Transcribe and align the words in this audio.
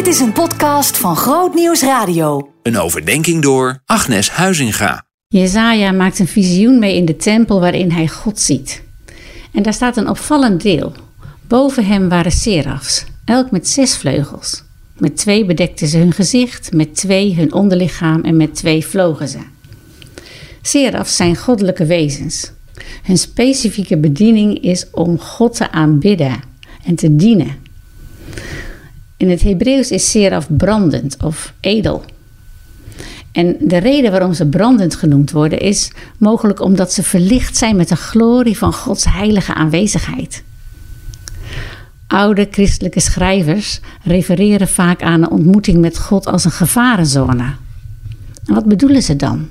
Dit 0.00 0.08
is 0.08 0.20
een 0.20 0.32
podcast 0.32 0.98
van 0.98 1.16
Groot 1.16 1.54
Nieuws 1.54 1.82
Radio. 1.82 2.52
Een 2.62 2.78
overdenking 2.78 3.42
door 3.42 3.82
Agnes 3.84 4.30
Huizinga. 4.30 5.04
Jezaja 5.28 5.92
maakt 5.92 6.18
een 6.18 6.26
visioen 6.26 6.78
mee 6.78 6.96
in 6.96 7.04
de 7.04 7.16
tempel 7.16 7.60
waarin 7.60 7.90
hij 7.90 8.08
God 8.08 8.40
ziet. 8.40 8.82
En 9.52 9.62
daar 9.62 9.72
staat 9.72 9.96
een 9.96 10.08
opvallend 10.08 10.62
deel. 10.62 10.92
Boven 11.48 11.84
hem 11.84 12.08
waren 12.08 12.32
serafs, 12.32 13.04
elk 13.24 13.50
met 13.50 13.68
zes 13.68 13.96
vleugels. 13.96 14.62
Met 14.98 15.16
twee 15.16 15.44
bedekten 15.44 15.88
ze 15.88 15.98
hun 15.98 16.12
gezicht, 16.12 16.72
met 16.72 16.94
twee 16.94 17.34
hun 17.34 17.52
onderlichaam 17.52 18.20
en 18.20 18.36
met 18.36 18.54
twee 18.54 18.86
vlogen 18.86 19.28
ze. 19.28 19.38
Serafs 20.62 21.16
zijn 21.16 21.36
goddelijke 21.36 21.86
wezens. 21.86 22.52
Hun 23.02 23.18
specifieke 23.18 23.96
bediening 23.96 24.62
is 24.62 24.86
om 24.90 25.18
God 25.18 25.56
te 25.56 25.70
aanbidden 25.70 26.40
en 26.84 26.94
te 26.94 27.16
dienen. 27.16 27.68
In 29.20 29.30
het 29.30 29.42
Hebreeuws 29.42 29.90
is 29.90 30.10
seraf 30.10 30.48
brandend 30.56 31.16
of 31.22 31.54
edel. 31.60 32.04
En 33.32 33.56
de 33.60 33.76
reden 33.76 34.10
waarom 34.10 34.32
ze 34.32 34.46
brandend 34.46 34.94
genoemd 34.94 35.30
worden 35.30 35.58
is 35.58 35.92
mogelijk 36.18 36.60
omdat 36.60 36.92
ze 36.92 37.02
verlicht 37.02 37.56
zijn 37.56 37.76
met 37.76 37.88
de 37.88 37.96
glorie 37.96 38.58
van 38.58 38.72
Gods 38.72 39.04
heilige 39.04 39.54
aanwezigheid. 39.54 40.42
Oude 42.06 42.48
christelijke 42.50 43.00
schrijvers 43.00 43.80
refereren 44.02 44.68
vaak 44.68 45.02
aan 45.02 45.22
een 45.22 45.30
ontmoeting 45.30 45.78
met 45.78 45.98
God 45.98 46.26
als 46.26 46.44
een 46.44 46.50
gevarenzone. 46.50 47.54
En 48.44 48.54
wat 48.54 48.64
bedoelen 48.64 49.02
ze 49.02 49.16
dan? 49.16 49.48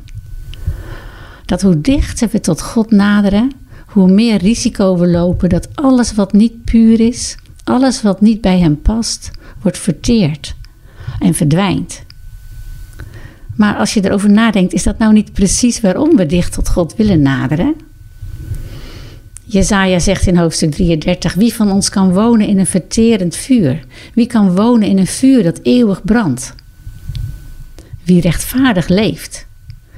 Dat 1.46 1.62
hoe 1.62 1.82
dichter 1.82 2.30
we 2.32 2.40
tot 2.40 2.62
God 2.62 2.92
naderen, 2.92 3.52
hoe 3.86 4.12
meer 4.12 4.38
risico 4.38 4.98
we 4.98 5.08
lopen 5.08 5.50
dat 5.50 5.76
alles 5.76 6.14
wat 6.14 6.34
niet 6.34 6.64
puur 6.64 7.00
is, 7.00 7.36
alles 7.64 8.02
wat 8.02 8.22
niet 8.22 8.42
bij 8.42 8.60
Hem 8.60 8.82
past, 8.82 9.32
wordt 9.62 9.78
verteerd 9.78 10.56
en 11.20 11.34
verdwijnt. 11.34 12.04
Maar 13.56 13.76
als 13.76 13.94
je 13.94 14.06
erover 14.06 14.30
nadenkt, 14.30 14.74
is 14.74 14.84
dat 14.84 14.98
nou 14.98 15.14
niet 15.14 15.34
precies 15.34 15.82
waarom 15.82 16.16
we 16.16 16.26
dicht 16.26 16.54
tot 16.54 16.70
God 16.70 16.96
willen 16.96 17.22
naderen? 17.22 17.76
Jezaja 19.44 20.00
zegt 20.00 20.28
in 20.28 20.38
hoofdstuk 20.38 20.72
33: 20.72 21.34
Wie 21.34 21.54
van 21.54 21.72
ons 21.72 21.90
kan 21.90 22.14
wonen 22.14 22.48
in 22.48 22.60
een 22.60 22.66
verterend 22.66 23.36
vuur? 23.36 23.86
Wie 24.14 24.28
kan 24.28 24.56
wonen 24.56 24.88
in 24.88 24.98
een 24.98 25.08
vuur 25.08 25.44
dat 25.44 25.60
eeuwig 25.64 26.04
brandt? 26.04 26.56
Wie 28.04 28.22
rechtvaardig 28.22 28.88
leeft, 28.88 29.46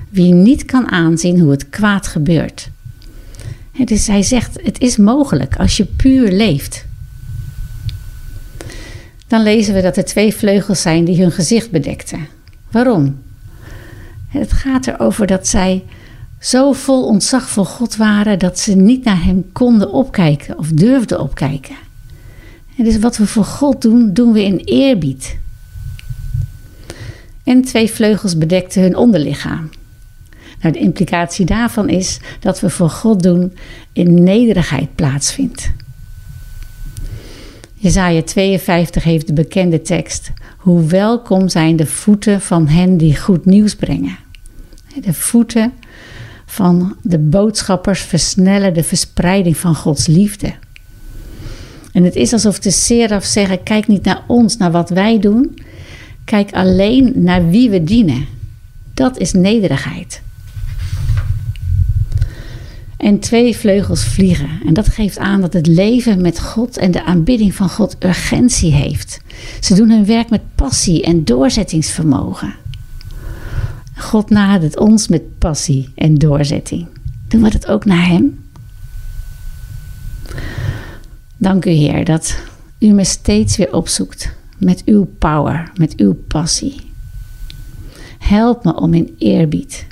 wie 0.10 0.34
niet 0.34 0.66
kan 0.66 0.92
aanzien 0.92 1.40
hoe 1.40 1.52
het 1.52 1.70
kwaad 1.70 2.08
gebeurt. 2.08 2.70
Dus 3.86 4.08
hij 4.08 4.24
zegt: 4.24 4.60
Het 4.64 4.80
is 4.80 4.98
mogelijk 4.98 5.56
als 5.56 5.78
je 5.78 5.86
puur 5.86 6.32
leeft. 6.32 6.86
Dan 9.32 9.44
lezen 9.44 9.74
we 9.74 9.82
dat 9.82 9.98
er 9.98 10.06
twee 10.06 10.34
vleugels 10.36 10.82
zijn 10.82 11.06
die 11.06 11.22
hun 11.22 11.32
gezicht 11.32 11.72
bedekten. 11.72 12.28
Waarom? 12.72 13.22
Het 14.28 14.52
gaat 14.52 14.88
erover 14.88 15.28
dat 15.28 15.48
zij 15.48 15.84
zo 16.40 16.72
vol 16.72 17.06
ontzag 17.06 17.50
voor 17.50 17.66
God 17.66 17.96
waren 17.96 18.40
dat 18.40 18.60
ze 18.60 18.76
niet 18.76 19.04
naar 19.04 19.24
Hem 19.24 19.52
konden 19.52 19.92
opkijken 19.92 20.58
of 20.58 20.68
durfden 20.68 21.20
opkijken. 21.20 21.76
En 22.78 22.84
dus 22.84 23.00
wat 23.00 23.18
we 23.18 23.26
voor 23.26 23.44
God 23.44 23.82
doen, 23.82 24.14
doen 24.14 24.34
we 24.34 24.44
in 24.44 24.58
eerbied. 24.58 25.38
En 27.44 27.62
twee 27.62 27.92
vleugels 27.92 28.38
bedekten 28.38 28.82
hun 28.82 28.96
onderlichaam. 28.96 29.70
Nou, 30.62 30.74
de 30.74 30.80
implicatie 30.80 31.46
daarvan 31.46 31.90
is 31.90 32.20
dat 32.40 32.60
we 32.60 32.70
voor 32.70 32.90
God 32.90 33.24
doen 33.24 33.54
in 33.94 34.24
nederigheid 34.24 34.96
plaatsvindt. 34.96 35.72
Jezaja 37.82 38.22
52 38.22 39.04
heeft 39.04 39.28
de 39.28 39.34
bekende 39.34 39.82
tekst: 39.82 40.32
Hoe 40.58 40.86
welkom 40.86 41.50
zijn 41.50 41.76
de 41.76 41.86
voeten 41.86 42.42
van 42.42 42.68
hen 42.68 42.98
die 42.98 43.18
goed 43.18 43.46
nieuws 43.46 43.76
brengen. 43.76 44.18
De 45.02 45.14
voeten 45.14 45.74
van 46.46 46.96
de 47.02 47.20
boodschappers 47.20 48.02
versnellen 48.02 48.74
de 48.74 48.84
verspreiding 48.84 49.58
van 49.58 49.76
Gods 49.76 50.08
liefde. 50.08 50.54
En 51.94 52.04
het 52.04 52.16
is 52.16 52.34
alsof 52.34 52.60
de 52.60 52.72
seraf 52.72 53.24
zeggen: 53.24 53.64
kijk 53.64 53.88
niet 53.88 54.04
naar 54.04 54.24
ons, 54.28 54.58
naar 54.58 54.72
wat 54.72 54.90
wij 54.90 55.20
doen. 55.20 55.58
Kijk 56.26 56.54
alleen 56.54 57.14
naar 57.16 57.50
wie 57.50 57.70
we 57.70 57.84
dienen. 57.84 58.26
Dat 58.94 59.18
is 59.18 59.34
nederigheid. 59.34 60.22
En 63.02 63.20
twee 63.20 63.58
vleugels 63.58 64.04
vliegen. 64.04 64.50
En 64.66 64.74
dat 64.74 64.88
geeft 64.88 65.18
aan 65.18 65.42
dat 65.42 65.54
het 65.54 65.68
leven 65.68 66.22
met 66.22 66.40
God 66.40 66.78
en 66.78 66.92
de 66.92 67.04
aanbidding 67.04 67.56
van 67.56 67.70
God 67.70 67.96
urgentie 68.00 68.72
heeft. 68.72 69.22
Ze 69.60 69.76
doen 69.76 69.90
hun 69.90 70.06
werk 70.06 70.30
met 70.30 70.42
passie 70.56 71.04
en 71.04 71.24
doorzettingsvermogen. 71.24 72.54
God 73.96 74.30
nadert 74.30 74.80
ons 74.80 75.08
met 75.08 75.38
passie 75.38 75.90
en 75.96 76.16
doorzetting. 76.16 76.88
Doen 77.28 77.42
we 77.42 77.50
dat 77.50 77.68
ook 77.68 77.86
naar 77.86 78.08
Hem? 78.08 78.40
Dank 81.38 81.66
u, 81.66 81.70
Heer, 81.70 82.06
dat 82.06 82.42
u 82.80 82.88
me 82.88 83.04
steeds 83.04 83.58
weer 83.58 83.74
opzoekt 83.74 84.32
met 84.58 84.82
uw 84.86 85.08
power, 85.20 85.72
met 85.76 85.96
uw 85.98 86.14
passie. 86.28 86.76
Help 88.18 88.64
me 88.64 88.76
om 88.76 88.94
in 88.94 89.16
eerbied, 89.18 89.86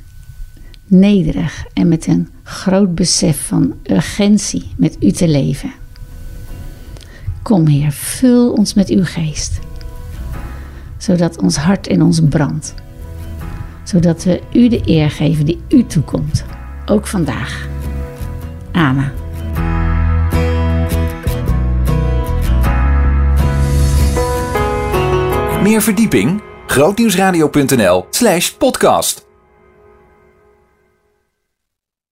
nederig 0.89 1.65
en 1.73 1.87
met 1.87 2.07
een 2.07 2.29
groot 2.43 2.95
besef 2.95 3.47
van 3.47 3.73
urgentie 3.83 4.71
met 4.77 4.97
u 4.99 5.11
te 5.11 5.27
leven. 5.27 5.71
Kom, 7.43 7.67
Heer, 7.67 7.91
vul 7.91 8.51
ons 8.51 8.73
met 8.73 8.89
uw 8.89 9.03
geest, 9.03 9.59
zodat 10.97 11.41
ons 11.41 11.57
hart 11.57 11.87
in 11.87 12.01
ons 12.01 12.19
brandt 12.29 12.73
zodat 13.89 14.23
we 14.23 14.41
u 14.53 14.67
de 14.67 14.81
eer 14.85 15.11
geven 15.11 15.45
die 15.45 15.61
u 15.69 15.85
toekomt, 15.85 16.45
ook 16.85 17.07
vandaag. 17.07 17.67
Amen. 18.71 19.11
Meer 25.61 25.81
verdieping? 25.81 26.41
grootnieuwsradio.nl/podcast 26.67 29.28